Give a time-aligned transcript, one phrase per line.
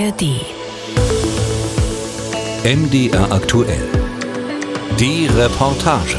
[0.00, 0.22] ARD.
[2.64, 3.86] MDR aktuell.
[4.98, 6.16] Die Reportage.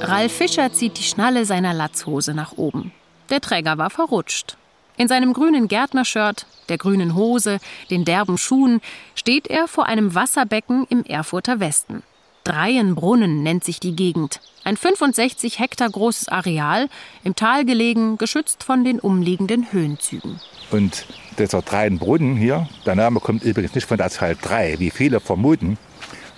[0.00, 2.90] Ralf Fischer zieht die Schnalle seiner Latzhose nach oben.
[3.30, 4.56] Der Träger war verrutscht.
[4.96, 7.60] In seinem grünen Gärtnershirt, der grünen Hose,
[7.90, 8.80] den derben Schuhen
[9.14, 12.02] steht er vor einem Wasserbecken im Erfurter Westen.
[12.44, 14.40] Dreienbrunnen nennt sich die Gegend.
[14.64, 16.88] Ein 65 Hektar großes Areal,
[17.24, 20.40] im Tal gelegen, geschützt von den umliegenden Höhenzügen.
[20.70, 21.06] Und
[21.38, 25.78] dieser Dreienbrunnen hier, der Name kommt übrigens nicht von der Zahl 3, wie viele vermuten,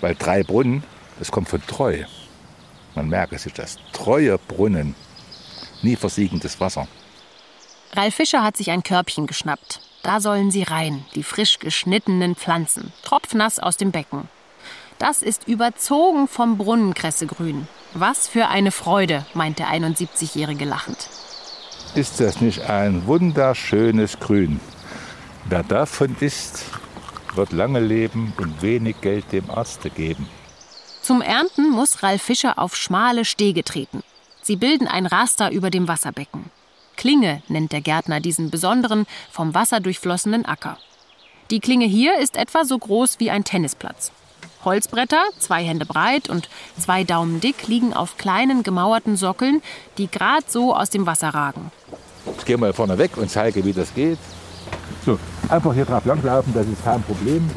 [0.01, 0.83] weil drei Brunnen,
[1.19, 2.03] das kommt von treu.
[2.95, 3.77] Man merke sich das.
[3.91, 4.95] Treue Brunnen,
[5.81, 6.87] nie versiegendes Wasser.
[7.93, 9.79] Ralf Fischer hat sich ein Körbchen geschnappt.
[10.03, 14.27] Da sollen sie rein, die frisch geschnittenen Pflanzen, tropfnass aus dem Becken.
[14.99, 17.67] Das ist überzogen vom Brunnenkrесsegrün.
[17.93, 21.09] Was für eine Freude, meint der 71-Jährige lachend.
[21.95, 24.59] Ist das nicht ein wunderschönes Grün?
[25.45, 26.65] Wer davon isst,
[27.35, 30.27] wird lange leben und wenig Geld dem Arzte geben.
[31.01, 34.01] Zum Ernten muss Ralf Fischer auf schmale Stege treten.
[34.41, 36.51] Sie bilden ein Raster über dem Wasserbecken.
[36.95, 40.77] Klinge nennt der Gärtner diesen besonderen, vom Wasser durchflossenen Acker.
[41.51, 44.11] Die Klinge hier ist etwa so groß wie ein Tennisplatz.
[44.65, 49.61] Holzbretter, zwei Hände breit und zwei Daumen dick, liegen auf kleinen gemauerten Sockeln,
[49.97, 51.71] die gerade so aus dem Wasser ragen.
[52.37, 54.19] Ich gehe mal vorne weg und zeige, wie das geht.
[55.05, 57.49] So, einfach hier drauf langlaufen, das ist kein Problem.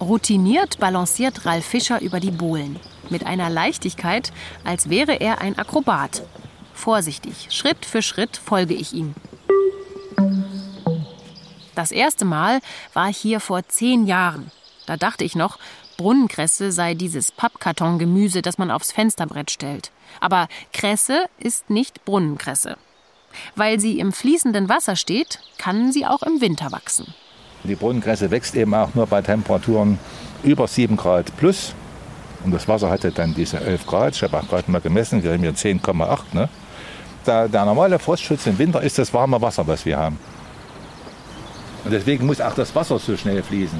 [0.00, 2.78] Routiniert balanciert Ralf Fischer über die Bohlen.
[3.10, 4.32] Mit einer Leichtigkeit,
[4.64, 6.22] als wäre er ein Akrobat.
[6.74, 9.14] Vorsichtig, Schritt für Schritt folge ich ihm.
[11.74, 12.60] Das erste Mal
[12.94, 14.50] war hier vor zehn Jahren.
[14.86, 15.58] Da dachte ich noch,
[15.96, 19.90] Brunnenkresse sei dieses Pappkartongemüse, das man aufs Fensterbrett stellt.
[20.20, 22.76] Aber Kresse ist nicht Brunnenkresse.
[23.54, 27.14] Weil sie im fließenden Wasser steht, kann sie auch im Winter wachsen.
[27.64, 29.98] Die Brunnenkresse wächst eben auch nur bei Temperaturen
[30.42, 31.74] über 7 Grad plus.
[32.44, 34.14] Und das Wasser hatte dann diese 11 Grad.
[34.14, 36.18] Ich habe auch gerade mal gemessen, wir haben hier 10,8.
[36.32, 36.48] Ne?
[37.26, 40.18] Der, der normale Frostschutz im Winter ist das warme Wasser, was wir haben.
[41.84, 43.78] Und deswegen muss auch das Wasser so schnell fließen.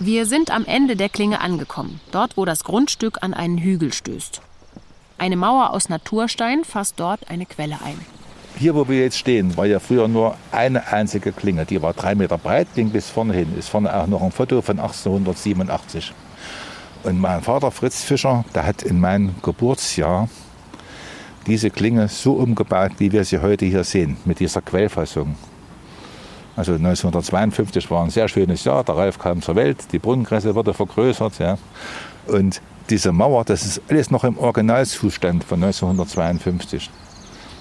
[0.00, 4.40] Wir sind am Ende der Klinge angekommen, dort wo das Grundstück an einen Hügel stößt.
[5.18, 7.98] Eine Mauer aus Naturstein fasst dort eine Quelle ein.
[8.56, 11.64] Hier, wo wir jetzt stehen, war ja früher nur eine einzige Klinge.
[11.64, 13.58] Die war drei Meter breit, ging bis vorne hin.
[13.58, 16.12] Ist vorne auch noch ein Foto von 1887.
[17.02, 20.28] Und mein Vater Fritz Fischer, der hat in meinem Geburtsjahr
[21.48, 25.34] diese Klinge so umgebaut, wie wir sie heute hier sehen, mit dieser Quellfassung.
[26.58, 28.82] Also 1952 war ein sehr schönes Jahr.
[28.82, 31.38] Der Ralf kam zur Welt, die Brunnenkresse wurde vergrößert.
[31.38, 31.56] Ja.
[32.26, 32.60] Und
[32.90, 36.90] diese Mauer, das ist alles noch im Originalzustand von 1952.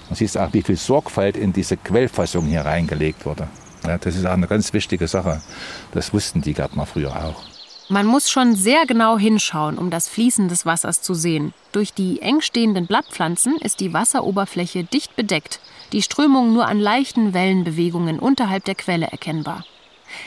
[0.09, 3.47] Man sieht auch, wie viel Sorgfalt in diese Quellfassung hier reingelegt wurde.
[3.85, 5.43] Ja, das ist auch eine ganz wichtige Sache.
[5.91, 7.43] Das wussten die Gärtner früher auch.
[7.89, 11.53] Man muss schon sehr genau hinschauen, um das Fließen des Wassers zu sehen.
[11.71, 15.59] Durch die eng stehenden Blattpflanzen ist die Wasseroberfläche dicht bedeckt
[15.93, 19.63] die Strömung nur an leichten Wellenbewegungen unterhalb der Quelle erkennbar.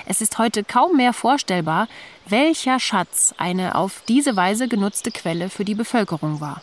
[0.06, 1.88] Es ist heute kaum mehr vorstellbar,
[2.26, 6.62] welcher Schatz eine auf diese Weise genutzte Quelle für die Bevölkerung war.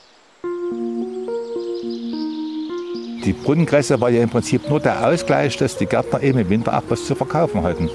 [3.23, 6.77] Die Brunnenkresse war ja im Prinzip nur der Ausgleich, dass die Gärtner eben im Winter
[6.77, 7.89] auch was zu verkaufen hatten.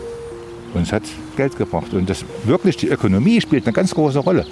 [0.74, 1.02] Und es hat
[1.36, 1.92] Geld gebracht.
[1.92, 4.46] Und das wirklich die Ökonomie spielt eine ganz große Rolle.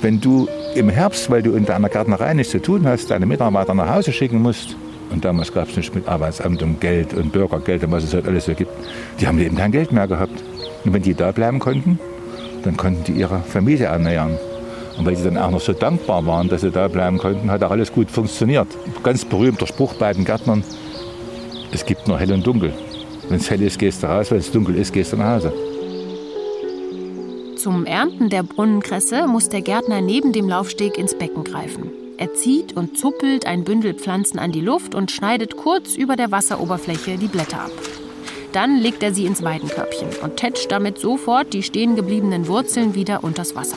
[0.00, 3.74] Wenn du im Herbst, weil du in deiner Gärtnerei nichts zu tun hast, deine Mitarbeiter
[3.74, 4.76] nach Hause schicken musst,
[5.10, 8.26] und damals gab es nicht mit Arbeitsamt und Geld und Bürgergeld und was es halt
[8.26, 8.70] alles so gibt.
[9.20, 10.42] Die haben eben kein Geld mehr gehabt.
[10.84, 11.98] Und wenn die da bleiben konnten,
[12.62, 14.38] dann konnten die ihre Familie ernähren.
[14.98, 17.62] Und weil sie dann auch noch so dankbar waren, dass sie da bleiben konnten, hat
[17.62, 18.66] auch alles gut funktioniert.
[19.02, 20.64] Ganz berühmter Spruch bei den Gärtnern,
[21.72, 22.72] es gibt nur hell und dunkel.
[23.28, 25.52] Wenn es hell ist, gehst du raus, wenn es dunkel ist, gehst du nach Hause.
[27.56, 31.90] Zum Ernten der Brunnenkresse muss der Gärtner neben dem Laufsteg ins Becken greifen.
[32.16, 36.30] Er zieht und zuppelt ein Bündel Pflanzen an die Luft und schneidet kurz über der
[36.30, 37.70] Wasseroberfläche die Blätter ab.
[38.52, 43.22] Dann legt er sie ins Weidenkörbchen und tätscht damit sofort die stehen gebliebenen Wurzeln wieder
[43.22, 43.76] unters Wasser.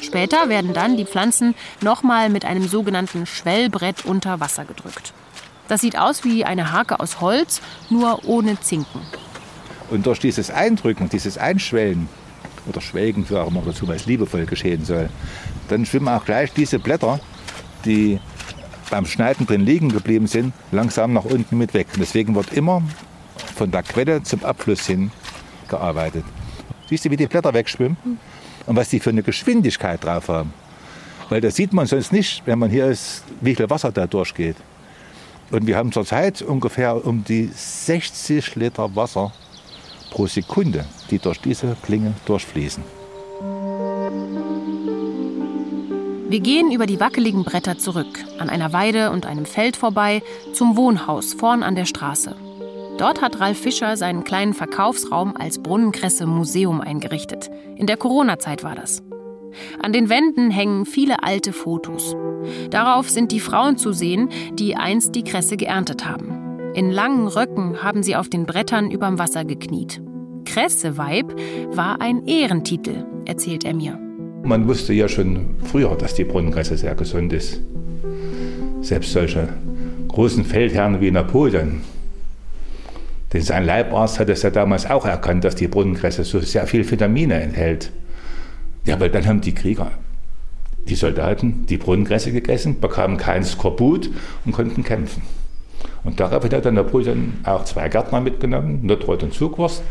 [0.00, 5.14] Später werden dann die Pflanzen nochmal mit einem sogenannten Schwellbrett unter Wasser gedrückt.
[5.70, 9.02] Das sieht aus wie eine Hake aus Holz, nur ohne Zinken.
[9.88, 12.08] Und durch dieses Eindrücken, dieses Einschwellen
[12.68, 15.08] oder Schwelgen, wie auch immer dazu, weil es liebevoll geschehen soll,
[15.68, 17.20] dann schwimmen auch gleich diese Blätter
[17.84, 18.18] die
[18.90, 21.86] beim Schneiden drin liegen geblieben sind, langsam nach unten mit weg.
[21.96, 22.82] Deswegen wird immer
[23.54, 25.12] von der Quelle zum Abfluss hin
[25.68, 26.24] gearbeitet.
[26.88, 27.96] Siehst du, wie die Blätter wegschwimmen?
[28.66, 30.52] Und was die für eine Geschwindigkeit drauf haben.
[31.28, 34.56] Weil das sieht man sonst nicht, wenn man hier ist, wie viel Wasser da durchgeht.
[35.50, 39.32] Und wir haben zurzeit ungefähr um die 60 Liter Wasser
[40.10, 42.82] pro Sekunde, die durch diese Klinge durchfließen.
[46.28, 50.76] Wir gehen über die wackeligen Bretter zurück, an einer Weide und einem Feld vorbei, zum
[50.76, 52.36] Wohnhaus vorn an der Straße.
[52.98, 57.50] Dort hat Ralf Fischer seinen kleinen Verkaufsraum als Brunnenkresse Museum eingerichtet.
[57.76, 59.02] In der Corona-Zeit war das.
[59.82, 62.16] An den Wänden hängen viele alte Fotos.
[62.70, 66.72] Darauf sind die Frauen zu sehen, die einst die Kresse geerntet haben.
[66.74, 70.00] In langen Röcken haben sie auf den Brettern überm Wasser gekniet.
[70.44, 71.34] Kresseweib
[71.72, 73.98] war ein Ehrentitel, erzählt er mir.
[74.42, 77.60] Man wusste ja schon früher, dass die Brunnenkresse sehr gesund ist.
[78.80, 79.48] Selbst solche
[80.08, 81.82] großen Feldherren wie Napoleon,
[83.32, 86.88] denn sein Leibarzt hat es ja damals auch erkannt, dass die Brunnenkresse so sehr viel
[86.88, 87.92] Vitamine enthält.
[88.86, 89.90] Ja, weil dann haben die Krieger,
[90.88, 94.10] die Soldaten, die Brunnenkresse gegessen, bekamen kein Skorbut
[94.44, 95.22] und konnten kämpfen.
[96.02, 99.82] Und daraufhin hat der Napoleon auch zwei Gärtner mitgenommen, Nottrot und Zugwurst,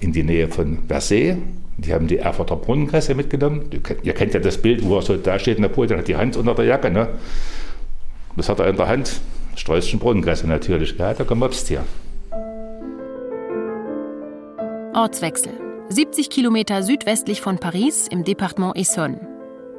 [0.00, 1.38] in die Nähe von Versailles.
[1.76, 3.70] Die haben die Erfurter Brunnenkresse mitgenommen.
[4.02, 6.54] Ihr kennt ja das Bild, wo er so da steht, Napoleon hat die Hand unter
[6.54, 6.90] der Jacke.
[6.90, 7.08] Ne?
[8.36, 9.20] Das hat er in der Hand.
[9.56, 10.96] Sträußchen Brunnenkresse natürlich.
[10.98, 11.84] Ja, der gemobst hier.
[14.94, 15.63] Ortswechsel.
[15.90, 19.20] 70 Kilometer südwestlich von Paris im Departement Essonne.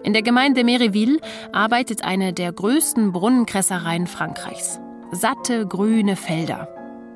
[0.03, 1.19] In der Gemeinde Méréville
[1.51, 4.79] arbeitet eine der größten Brunnenkressereien Frankreichs.
[5.11, 6.69] Satte grüne Felder.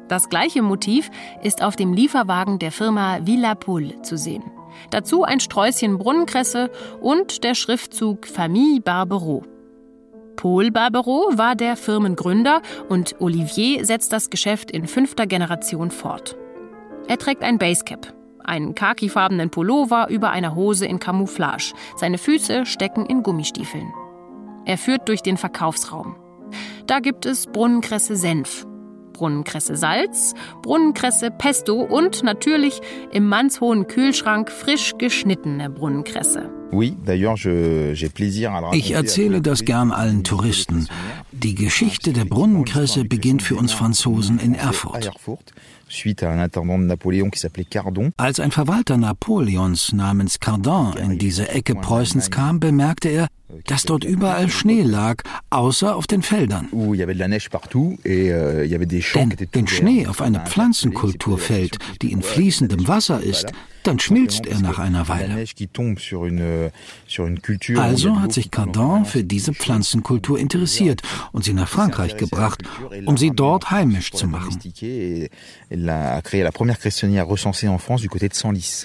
[0.08, 1.12] Das gleiche Motiv
[1.44, 4.44] ist auf dem Lieferwagen der Firma Villa Poule zu sehen.
[4.90, 9.44] Dazu ein Sträußchen Brunnenkresse und der Schriftzug Famille Barbereau.
[10.36, 16.36] Paul Barbereau war der Firmengründer und Olivier setzt das Geschäft in fünfter Generation fort.
[17.08, 18.14] Er trägt ein Basecap,
[18.50, 21.74] einen khakifarbenen Pullover über einer Hose in Camouflage.
[21.96, 23.94] Seine Füße stecken in Gummistiefeln.
[24.66, 26.16] Er führt durch den Verkaufsraum.
[26.88, 28.66] Da gibt es Brunnenkresse Senf,
[29.14, 32.82] Brunnenkresse Salz, Brunnenkresse Pesto und natürlich
[33.12, 36.50] im mannshohen Kühlschrank frisch geschnittene Brunnenkresse.
[38.72, 40.88] Ich erzähle das gern allen Touristen.
[41.32, 45.12] Die Geschichte der Brunnenkresse beginnt für uns Franzosen in Erfurt.
[48.18, 53.28] Als ein Verwalter Napoleons namens Cardin in diese Ecke Preußens kam, bemerkte er,
[53.66, 56.68] dass dort überall Schnee lag, außer auf den Feldern.
[56.72, 58.66] Euh,
[59.16, 63.52] Denn wenn Schnee auf eine Pflanzenkultur fällt, die in fließendem Wasser ist,
[63.84, 65.46] dann schmilzt er nach einer Weile.
[67.78, 72.62] Also hat sich Cardin für diese Pflanzenkultur interessiert und sie nach Frankreich gebracht,
[73.06, 74.60] um sie dort heimisch zu machen.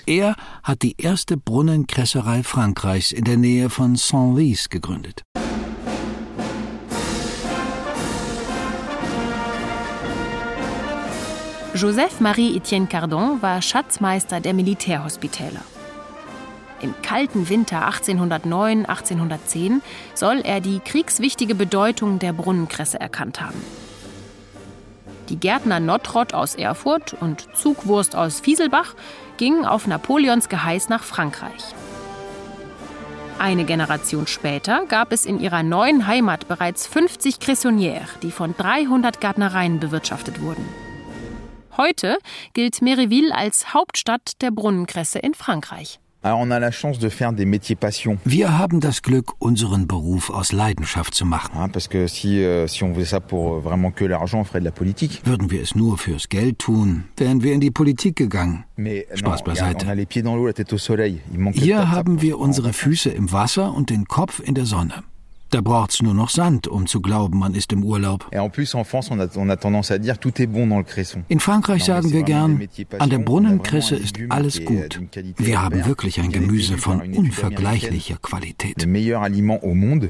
[0.06, 3.96] Er hat die erste Brunnenkresserei Frankreichs in der Nähe von
[4.54, 5.22] Senlis gegründet.
[11.74, 15.60] Joseph-Marie-Etienne Cardon war Schatzmeister der Militärhospitäler.
[16.80, 19.80] Im kalten Winter 1809-1810
[20.14, 23.60] soll er die kriegswichtige Bedeutung der Brunnenkresse erkannt haben.
[25.30, 28.94] Die Gärtner Nottrott aus Erfurt und Zugwurst aus Fieselbach
[29.36, 31.74] gingen auf Napoleons Geheiß nach Frankreich.
[33.38, 39.20] Eine Generation später gab es in ihrer neuen Heimat bereits 50 Cressonnières, die von 300
[39.20, 40.64] Gärtnereien bewirtschaftet wurden.
[41.76, 42.18] Heute
[42.52, 45.98] gilt Méréville als Hauptstadt der Brunnenkresse in Frankreich.
[48.24, 51.52] Wir haben das Glück, unseren Beruf aus Leidenschaft zu machen.
[51.54, 52.66] Euh,
[55.24, 58.64] Würden wir es nur fürs Geld tun, wären wir in die Politik gegangen.
[59.14, 59.86] Spaß beiseite.
[61.52, 65.04] Hier haben wir unsere Füße im Wasser und den Kopf in der Sonne.
[65.54, 68.28] Da braucht's nur noch Sand, um zu glauben, man ist im Urlaub.
[71.28, 72.68] In Frankreich sagen wir gern,
[72.98, 75.00] an der Brunnenkresse ist alles gut.
[75.36, 78.78] Wir haben wirklich ein Gemüse von unvergleichlicher Qualität.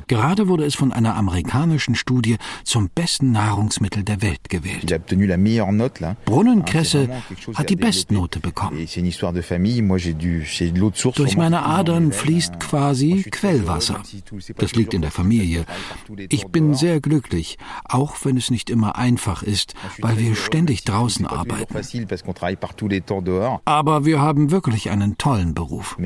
[0.09, 4.99] Gerade wurde es von einer amerikanischen Studie zum besten Nahrungsmittel der Welt gewählt.
[6.25, 7.09] Brunnenkresse
[7.55, 8.79] hat die Bestnote bekommen.
[11.17, 14.03] Durch meine Adern fließt quasi Quellwasser.
[14.57, 15.34] Das liegt in der Familie.
[15.35, 15.65] Familie.
[16.31, 21.27] Ich bin sehr glücklich, auch wenn es nicht immer einfach ist, weil wir ständig draußen
[21.27, 21.75] arbeiten.
[23.65, 25.97] Aber wir haben wirklich einen tollen Beruf.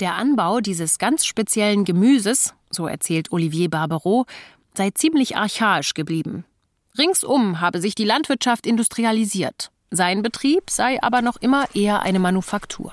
[0.00, 4.24] Der Anbau dieses ganz speziellen Gemüses, so erzählt Olivier Barbereau,
[4.74, 6.44] sei ziemlich archaisch geblieben.
[6.96, 9.70] Ringsum habe sich die Landwirtschaft industrialisiert.
[9.90, 12.92] Sein Betrieb sei aber noch immer eher eine Manufaktur.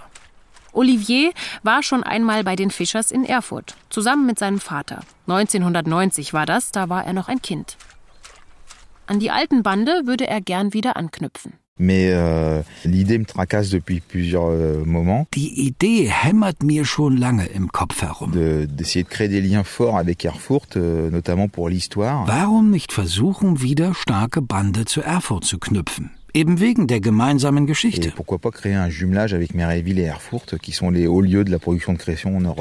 [0.78, 1.32] Olivier
[1.64, 5.00] war schon einmal bei den Fischers in Erfurt, zusammen mit seinem Vater.
[5.28, 7.78] 1990 war das, da war er noch ein Kind.
[9.08, 11.54] An die alten Bande würde er gern wieder anknüpfen.
[11.80, 12.64] Euh, euh.
[15.34, 18.34] Die Idee hämmert mir schon lange im Kopf herum.
[18.36, 18.68] Euh.
[22.28, 26.17] Warum nicht versuchen, wieder starke Bande zu Erfurt zu knüpfen?
[26.38, 28.14] Eben wegen der gemeinsamen Geschichte.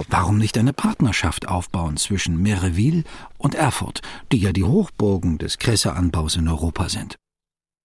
[0.08, 3.04] Warum nicht eine Partnerschaft aufbauen zwischen Méréville
[3.36, 4.00] und Erfurt,
[4.32, 7.16] die ja die Hochburgen des Kresseanbaus in Europa sind?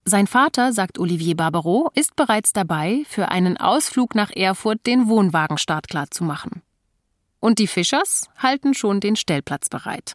[0.05, 5.57] Sein Vater, sagt Olivier Barbereau, ist bereits dabei, für einen Ausflug nach Erfurt den Wohnwagen
[5.57, 6.61] startklar zu machen.
[7.41, 10.13] Und die Fischers halten schon den Stellplatz bereit.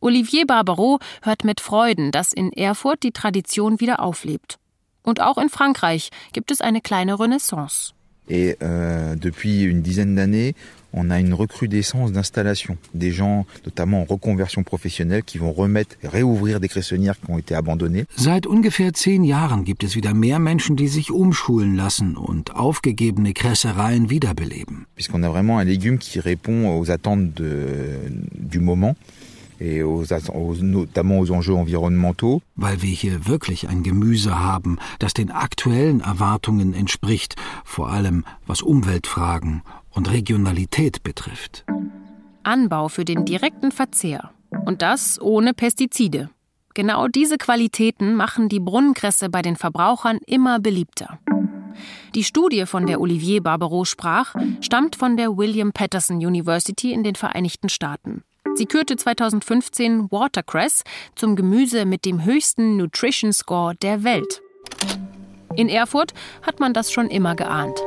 [0.00, 4.58] Olivier Barbereau hört mit Freuden, dass in Erfurt die Tradition wieder auflebt.
[5.06, 7.94] Und auch in Frankreich gibt es eine kleine Renaissance.
[8.28, 10.56] Et euh, depuis une dizaine d'années,
[10.92, 12.76] on a une recrudescence d'installations.
[12.92, 17.54] Des gens, notamment en reconversion professionnelle, qui vont remettre, réouvrir des cressonnières qui ont été
[17.54, 18.06] abandonnées.
[18.16, 23.32] Seit ungefähr zehn Jahren gibt es wieder mehr Menschen, die sich umschulen lassen und aufgegebene
[23.32, 24.86] Kressereien wiederbeleben.
[24.96, 28.00] Puisqu'on a vraiment un légume qui répond aux attentes de,
[28.34, 28.96] du moment
[29.60, 32.42] et aux, aux, notamment aux enjeux environnementaux.
[32.56, 38.62] Weil wir hier wirklich ein Gemüse haben, das den aktuellen Erwartungen entspricht, vor allem was
[38.62, 41.64] Umweltfragen und Regionalität betrifft.
[42.42, 44.30] Anbau für den direkten Verzehr.
[44.64, 46.30] Und das ohne Pestizide.
[46.74, 51.18] Genau diese Qualitäten machen die Brunnenkresse bei den Verbrauchern immer beliebter.
[52.14, 57.14] Die Studie, von der Olivier Barbereau sprach, stammt von der William Patterson University in den
[57.14, 58.22] Vereinigten Staaten.
[58.56, 60.82] Sie kürte 2015 Watercress
[61.14, 64.40] zum Gemüse mit dem höchsten Nutrition Score der Welt.
[65.56, 67.78] In Erfurt hat man das schon immer geahnt.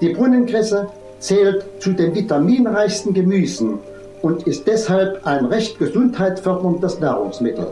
[0.00, 0.88] Die Brunnenkresse
[1.20, 3.78] zählt zu den vitaminreichsten Gemüsen
[4.22, 7.68] und ist deshalb ein recht gesundheitsförderndes Nahrungsmittel.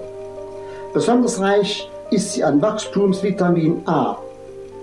[0.94, 4.16] Besonders reich ist sie an Wachstumsvitamin A,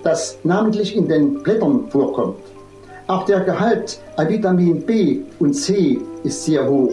[0.04, 2.36] das namentlich in den Blättern vorkommt.
[3.06, 6.92] Auch der Gehalt an Vitamin B und C ist sehr hoch.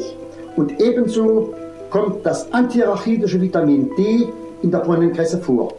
[0.55, 1.53] Und ebenso
[1.89, 4.27] kommt das antirachidische Vitamin D
[4.61, 5.73] in der Brunnenkresse vor.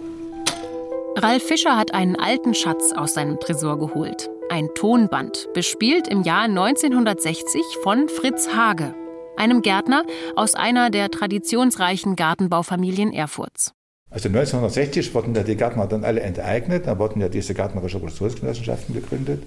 [1.16, 4.28] Ralf Fischer hat einen alten Schatz aus seinem Tresor geholt.
[4.50, 8.94] Ein Tonband, bespielt im Jahr 1960 von Fritz Hage,
[9.36, 10.04] einem Gärtner
[10.36, 13.72] aus einer der traditionsreichen Gartenbaufamilien Erfurts.
[14.10, 18.94] Also 1960 wurden ja die Gärtner dann alle enteignet, da wurden ja diese gärtnerische Produktionsgenossenschaften
[18.94, 19.42] gegründet.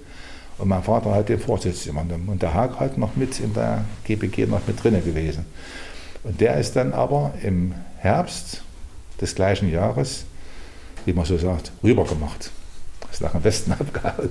[0.60, 2.28] Und mein Vater hat den Vorsitz übernommen.
[2.28, 5.46] Und der Haag halt noch mit in der GBG noch mit drinne gewesen.
[6.22, 8.62] Und der ist dann aber im Herbst
[9.20, 10.24] des gleichen Jahres,
[11.06, 12.50] wie man so sagt, rübergemacht.
[13.10, 14.28] Ist nach dem Westen abgehauen.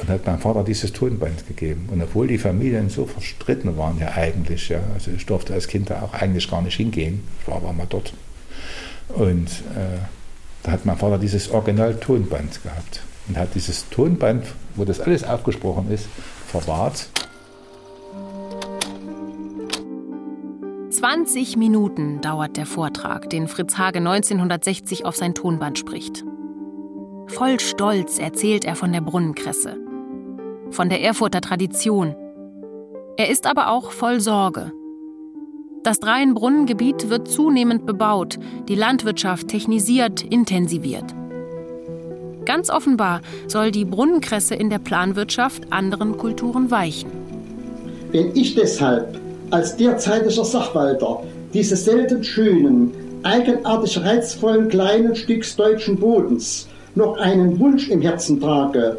[0.00, 1.88] Und hat mein Vater dieses Tonband gegeben.
[1.90, 5.90] Und obwohl die Familien so verstritten waren ja eigentlich, ja, also ich durfte als Kind
[5.90, 7.26] da auch eigentlich gar nicht hingehen.
[7.40, 8.14] Ich war aber mal dort.
[9.08, 9.98] Und äh,
[10.62, 13.02] da hat mein Vater dieses Original-Tonband gehabt.
[13.28, 16.06] Und hat dieses Tonband, wo das alles aufgesprochen ist,
[16.46, 17.08] verwahrt.
[20.90, 26.24] 20 Minuten dauert der Vortrag, den Fritz Hage 1960 auf sein Tonband spricht.
[27.26, 29.76] Voll Stolz erzählt er von der Brunnenkresse
[30.70, 32.14] von der Erfurter Tradition.
[33.16, 34.72] Er ist aber auch voll Sorge.
[35.82, 41.14] Das Dreienbrunnengebiet wird zunehmend bebaut, die Landwirtschaft technisiert, intensiviert.
[42.48, 47.10] Ganz offenbar soll die Brunnenkresse in der Planwirtschaft anderen Kulturen weichen.
[48.10, 52.90] Wenn ich deshalb als derzeitiger Sachwalter dieses selten schönen,
[53.22, 58.96] eigenartig reizvollen kleinen Stücks deutschen Bodens noch einen Wunsch im Herzen trage,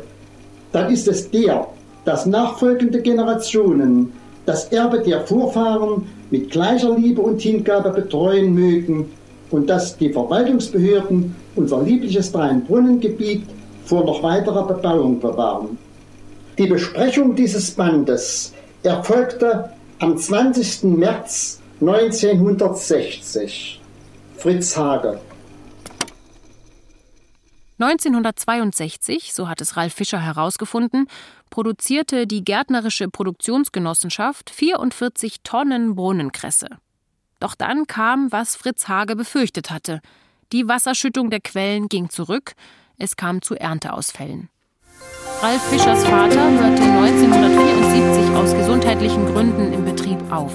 [0.71, 1.65] dann ist es der,
[2.05, 4.11] dass nachfolgende Generationen
[4.45, 9.09] das Erbe der Vorfahren mit gleicher Liebe und Hingabe betreuen mögen
[9.51, 13.43] und dass die Verwaltungsbehörden unser liebliches Rhein-Brunnen-Gebiet
[13.85, 15.77] vor noch weiterer Bebauung bewahren.
[16.57, 18.53] Die Besprechung dieses Bandes
[18.83, 20.83] erfolgte am 20.
[20.97, 23.79] März 1960.
[24.37, 25.19] Fritz Hage
[27.81, 31.07] 1962, so hat es Ralf Fischer herausgefunden,
[31.49, 36.67] produzierte die Gärtnerische Produktionsgenossenschaft 44 Tonnen Brunnenkresse.
[37.39, 40.01] Doch dann kam, was Fritz Hage befürchtet hatte.
[40.51, 42.53] Die Wasserschüttung der Quellen ging zurück,
[42.97, 44.49] es kam zu Ernteausfällen.
[45.41, 50.51] Ralf Fischers Vater hörte 1974 aus gesundheitlichen Gründen im Betrieb auf.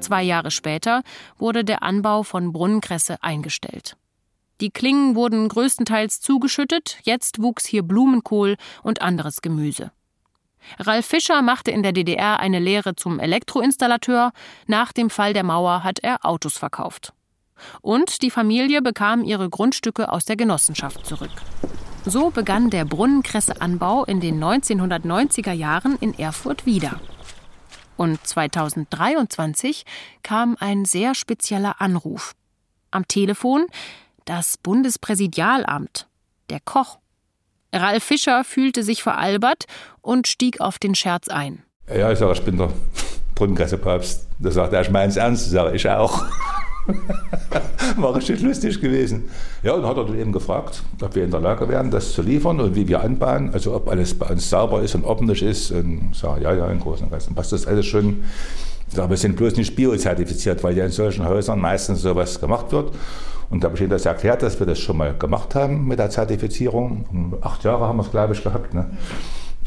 [0.00, 1.02] Zwei Jahre später
[1.38, 3.96] wurde der Anbau von Brunnenkresse eingestellt.
[4.60, 9.90] Die Klingen wurden größtenteils zugeschüttet, jetzt wuchs hier Blumenkohl und anderes Gemüse.
[10.78, 14.32] Ralf Fischer machte in der DDR eine Lehre zum Elektroinstallateur,
[14.66, 17.12] nach dem Fall der Mauer hat er Autos verkauft.
[17.82, 21.30] Und die Familie bekam ihre Grundstücke aus der Genossenschaft zurück.
[22.04, 26.98] So begann der Brunnenkresseanbau in den 1990er Jahren in Erfurt wieder.
[27.96, 29.84] Und 2023
[30.22, 32.34] kam ein sehr spezieller Anruf.
[32.90, 33.66] Am Telefon
[34.24, 36.06] das Bundespräsidialamt,
[36.50, 36.99] der Koch.
[37.72, 39.64] Ralf Fischer fühlte sich veralbert
[40.02, 41.62] und stieg auf den Scherz ein.
[41.94, 42.70] Ja, ich sage, ich bin der
[43.34, 44.26] Brunnenkassepapst.
[44.38, 46.24] Da sagt er, ich meine es ernst, sage ich auch.
[47.96, 49.28] War richtig lustig gewesen.
[49.62, 52.22] Ja, und hat er dann eben gefragt, ob wir in der Lage wären, das zu
[52.22, 55.70] liefern und wie wir anbauen, also ob alles bei uns sauber ist und ordentlich ist.
[55.70, 58.24] Und ich sage, ja, ja, im Großen und Ganzen passt das alles schon.
[58.88, 62.72] Ich sage, wir sind bloß nicht biozertifiziert, weil ja in solchen Häusern meistens sowas gemacht
[62.72, 62.92] wird.
[63.50, 65.98] Und da habe ich ihnen das erklärt, dass wir das schon mal gemacht haben mit
[65.98, 67.36] der Zertifizierung.
[67.40, 68.72] Acht Jahre haben wir es, glaube ich, gehabt.
[68.74, 68.86] Ne?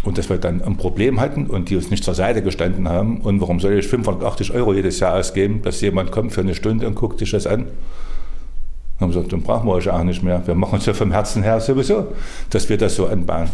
[0.03, 3.19] Und dass wir dann ein Problem hatten und die uns nicht zur Seite gestanden haben.
[3.21, 6.87] Und warum soll ich 580 Euro jedes Jahr ausgeben, dass jemand kommt für eine Stunde
[6.87, 7.65] und guckt sich das an?
[7.65, 10.41] Dann haben wir gesagt, dann brauchen wir euch auch nicht mehr.
[10.45, 12.07] Wir machen es ja vom Herzen her sowieso,
[12.49, 13.49] dass wir das so anbauen.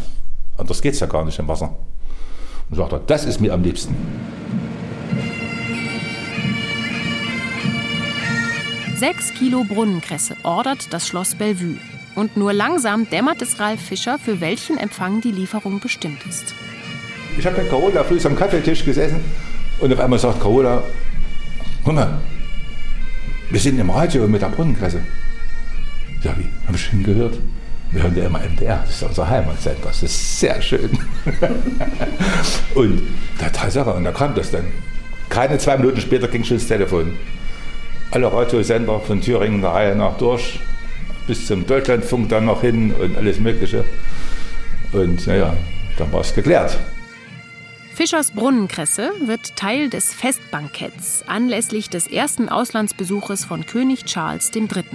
[0.57, 1.75] Anders geht es ja gar nicht im Wasser.
[2.69, 3.95] Und sagt er, das ist mir am liebsten.
[8.99, 11.77] Sechs Kilo Brunnenkresse ordert das Schloss Bellevue.
[12.15, 16.53] Und nur langsam dämmert es Ralf Fischer, für welchen Empfang die Lieferung bestimmt ist.
[17.37, 19.23] Ich habe mit Carola früh am Kaffeetisch gesessen
[19.79, 20.83] und auf einmal sagt Carola,
[21.85, 22.19] guck mal,
[23.49, 24.99] wir sind im Radio mit der Brunnenkresse.
[26.21, 26.49] Ja, wie?
[26.67, 27.39] Habe ich schon gehört?
[27.91, 30.89] Wir hören ja immer MDR, das ist unser Heimatsender, das ist sehr schön.
[32.75, 33.01] und
[33.39, 34.65] der Tatsache, und da kam das dann.
[35.29, 37.13] Keine zwei Minuten später ging schon das Telefon.
[38.11, 40.59] Alle Radiosender von Thüringen der Reihe nach durch
[41.27, 43.85] bis zum Deutschlandfunk dann noch hin und alles Mögliche.
[44.91, 45.55] Und naja,
[45.97, 46.77] dann war es geklärt.
[47.93, 54.85] Fischers Brunnenkresse wird Teil des Festbanketts anlässlich des ersten Auslandsbesuches von König Charles III.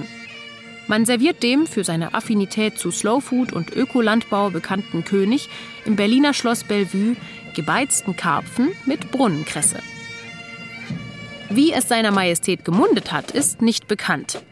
[0.88, 5.48] Man serviert dem für seine Affinität zu Slowfood und Ökolandbau bekannten König
[5.84, 7.14] im Berliner Schloss Bellevue
[7.54, 9.80] gebeizten Karpfen mit Brunnenkresse.
[11.56, 14.42] Wie es seiner Majestät gemundet hat, ist nicht bekannt.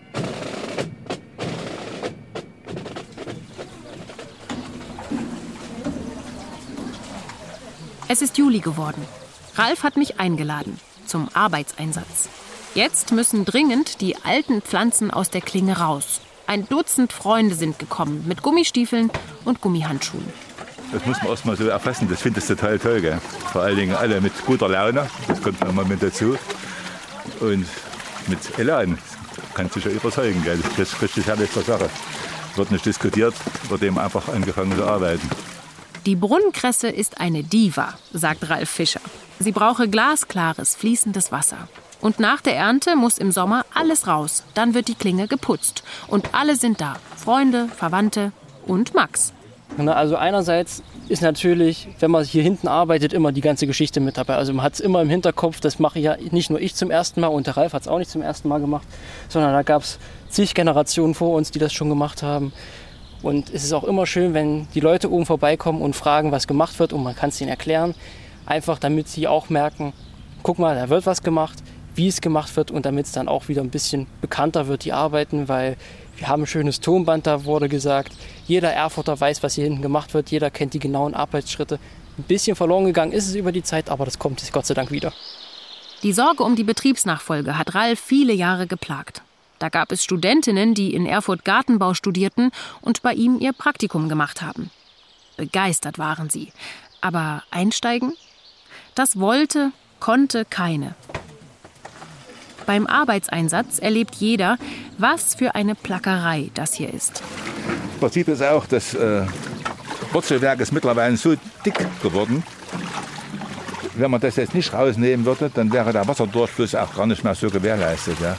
[8.06, 9.04] Es ist Juli geworden.
[9.56, 12.28] Ralf hat mich eingeladen zum Arbeitseinsatz.
[12.76, 16.20] Jetzt müssen dringend die alten Pflanzen aus der Klinge raus.
[16.46, 19.10] Ein Dutzend Freunde sind gekommen mit Gummistiefeln
[19.44, 20.32] und Gummihandschuhen.
[20.92, 22.06] Das muss man erst mal so erfassen.
[22.08, 23.00] Das finde ich total toll.
[23.00, 23.18] Gell?
[23.50, 25.10] Vor allen Dingen alle mit guter Laune.
[25.26, 26.36] Das kommt nochmal mit dazu.
[27.42, 27.66] Und
[28.28, 28.98] mit Elan.
[29.54, 30.42] Kannst du schon überzeugen.
[30.44, 30.60] Gell?
[30.76, 31.90] Das ist richtig herrliche Sache.
[32.54, 33.34] Wird nicht diskutiert,
[33.68, 35.28] wird eben einfach angefangen zu arbeiten.
[36.06, 39.00] Die Brunnenkresse ist eine Diva, sagt Ralf Fischer.
[39.38, 41.68] Sie brauche glasklares, fließendes Wasser.
[42.00, 44.44] Und nach der Ernte muss im Sommer alles raus.
[44.54, 45.82] Dann wird die Klinge geputzt.
[46.08, 46.96] Und alle sind da.
[47.16, 48.32] Freunde, Verwandte
[48.66, 49.32] und Max.
[49.78, 54.36] Also einerseits ist natürlich, wenn man hier hinten arbeitet, immer die ganze Geschichte mit dabei.
[54.36, 57.20] Also man hat es immer im Hinterkopf, das mache ja nicht nur ich zum ersten
[57.20, 58.86] Mal und der Ralf hat es auch nicht zum ersten Mal gemacht,
[59.28, 62.52] sondern da gab es zig Generationen vor uns, die das schon gemacht haben.
[63.22, 66.78] Und es ist auch immer schön, wenn die Leute oben vorbeikommen und fragen, was gemacht
[66.78, 67.94] wird und man kann es ihnen erklären.
[68.46, 69.92] Einfach damit sie auch merken,
[70.42, 71.62] guck mal, da wird was gemacht,
[71.94, 74.92] wie es gemacht wird und damit es dann auch wieder ein bisschen bekannter wird, die
[74.92, 75.76] Arbeiten, weil
[76.22, 78.12] wir haben ein schönes Tonband, da wurde gesagt,
[78.46, 81.80] jeder Erfurter weiß, was hier hinten gemacht wird, jeder kennt die genauen Arbeitsschritte.
[82.16, 84.74] Ein bisschen verloren gegangen ist es über die Zeit, aber das kommt jetzt Gott sei
[84.74, 85.12] Dank wieder.
[86.04, 89.22] Die Sorge um die Betriebsnachfolge hat Ralf viele Jahre geplagt.
[89.58, 94.42] Da gab es Studentinnen, die in Erfurt Gartenbau studierten und bei ihm ihr Praktikum gemacht
[94.42, 94.70] haben.
[95.36, 96.52] Begeistert waren sie.
[97.00, 98.12] Aber einsteigen?
[98.94, 100.94] Das wollte, konnte keine.
[102.66, 104.56] Beim Arbeitseinsatz erlebt jeder,
[104.98, 107.22] was für eine Plackerei das hier ist.
[108.00, 109.22] Man sieht es auch, das äh,
[110.12, 112.42] Wurzelwerk ist mittlerweile so dick geworden.
[113.94, 117.34] Wenn man das jetzt nicht rausnehmen würde, dann wäre der Wasserdurchfluss auch gar nicht mehr
[117.34, 118.18] so gewährleistet.
[118.20, 118.36] Ja.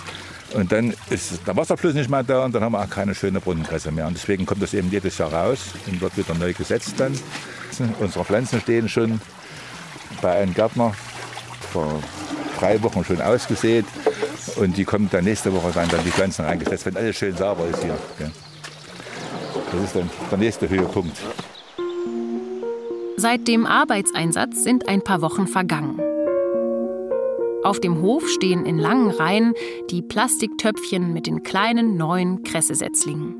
[0.54, 3.40] Und dann ist der Wasserfluss nicht mehr da und dann haben wir auch keine schöne
[3.40, 4.08] Brunnenkresse mehr.
[4.08, 7.18] Und deswegen kommt das eben jedes Jahr raus und wird wieder neu gesetzt dann.
[8.00, 9.20] Unsere Pflanzen stehen schon
[10.22, 10.94] bei einem Gärtner
[11.72, 12.02] vor
[12.60, 13.86] drei Wochen schon ausgesät.
[14.58, 17.66] Und die kommen dann nächste Woche sein, dann die Pflanzen reingesetzt, wenn alles schön sauber
[17.68, 17.98] ist hier.
[19.72, 21.18] Das ist dann der nächste Höhepunkt.
[23.18, 26.00] Seit dem Arbeitseinsatz sind ein paar Wochen vergangen.
[27.63, 29.54] Auf dem Hof stehen in langen Reihen
[29.89, 33.36] die Plastiktöpfchen mit den kleinen neuen Kressesetzlingen.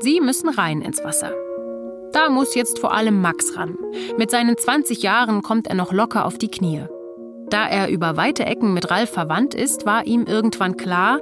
[0.00, 1.32] Sie müssen rein ins Wasser.
[2.12, 3.76] Da muss jetzt vor allem Max ran.
[4.18, 6.86] Mit seinen 20 Jahren kommt er noch locker auf die Knie.
[7.50, 11.20] Da er über weite Ecken mit Ralf verwandt ist, war ihm irgendwann klar,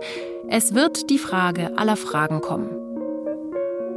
[0.51, 2.71] Es wird die Frage aller Fragen kommen.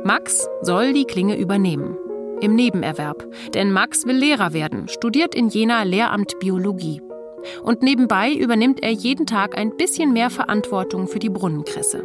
[0.03, 1.95] Max soll die Klinge übernehmen.
[2.41, 3.25] Im Nebenerwerb.
[3.53, 7.01] Denn Max will Lehrer werden, studiert in Jena Lehramt Biologie.
[7.63, 12.03] Und nebenbei übernimmt er jeden Tag ein bisschen mehr Verantwortung für die Brunnenkresse.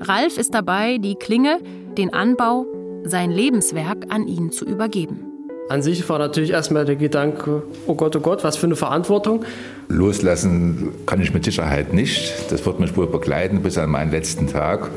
[0.00, 1.58] Ralf ist dabei, die Klinge,
[1.96, 2.66] den Anbau,
[3.04, 5.25] sein Lebenswerk an ihn zu übergeben.
[5.68, 9.44] An sich war natürlich erstmal der Gedanke, oh Gott, oh Gott, was für eine Verantwortung.
[9.88, 12.52] Loslassen kann ich mit Sicherheit nicht.
[12.52, 14.90] Das wird mich wohl begleiten bis an meinen letzten Tag.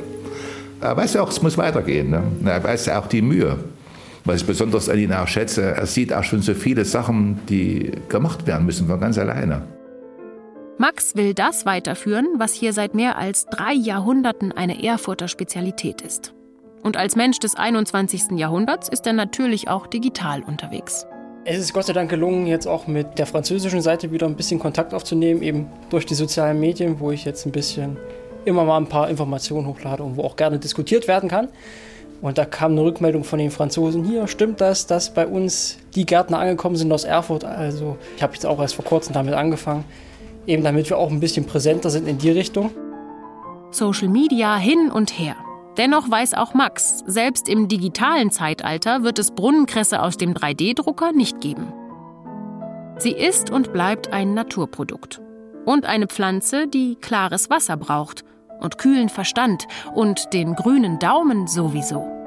[0.80, 2.12] Er weiß ja auch, es muss weitergehen.
[2.12, 2.24] Ne?
[2.46, 3.58] Er weiß ja auch die Mühe.
[4.26, 7.92] Was ich besonders an ihn auch schätze, er sieht auch schon so viele Sachen, die
[8.08, 9.64] gemacht werden müssen von ganz alleine.
[10.78, 16.34] Max will das weiterführen, was hier seit mehr als drei Jahrhunderten eine Erfurter Spezialität ist.
[16.84, 18.38] Und als Mensch des 21.
[18.38, 21.06] Jahrhunderts ist er natürlich auch digital unterwegs.
[21.46, 24.60] Es ist Gott sei Dank gelungen, jetzt auch mit der französischen Seite wieder ein bisschen
[24.60, 27.98] Kontakt aufzunehmen, eben durch die sozialen Medien, wo ich jetzt ein bisschen
[28.46, 31.50] immer mal ein paar Informationen hochlade und wo auch gerne diskutiert werden kann.
[32.22, 36.06] Und da kam eine Rückmeldung von den Franzosen, hier stimmt das, dass bei uns die
[36.06, 37.46] Gärtner angekommen sind aus Erfurt.
[37.46, 39.86] Also ich habe jetzt auch erst vor kurzem damit angefangen,
[40.46, 42.72] eben damit wir auch ein bisschen präsenter sind in die Richtung.
[43.72, 45.36] Social Media hin und her.
[45.80, 51.40] Dennoch weiß auch Max, selbst im digitalen Zeitalter wird es Brunnenkresse aus dem 3D-Drucker nicht
[51.40, 51.72] geben.
[52.98, 55.22] Sie ist und bleibt ein Naturprodukt.
[55.64, 58.26] Und eine Pflanze, die klares Wasser braucht
[58.60, 62.19] und kühlen Verstand und den grünen Daumen sowieso.